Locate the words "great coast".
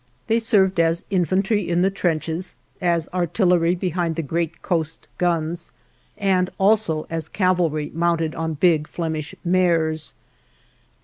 4.23-5.07